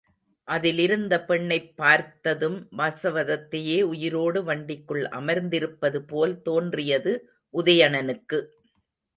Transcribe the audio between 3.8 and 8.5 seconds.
உயிரோடு வண்டிக்குள் அமர்ந்திருப்பதுபோல் தோன்றியது உதயணனுக்கு.